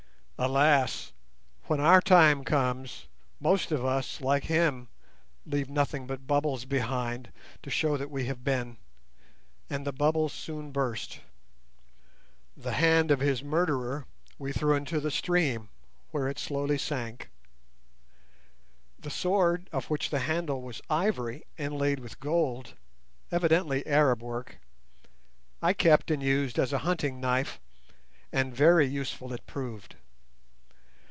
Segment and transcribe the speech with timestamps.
[0.43, 1.11] Alas!
[1.67, 3.05] when our time comes,
[3.39, 4.87] most of us like him
[5.45, 7.31] leave nothing but bubbles behind,
[7.61, 8.77] to show that we have been,
[9.69, 11.19] and the bubbles soon burst.
[12.57, 14.07] The hand of his murderer
[14.39, 15.69] we threw into the stream,
[16.09, 17.29] where it slowly sank.
[18.97, 22.73] The sword, of which the handle was ivory, inlaid with gold
[23.31, 24.57] (evidently Arab work),
[25.61, 27.59] I kept and used as a hunting knife,
[28.33, 29.97] and very useful it proved.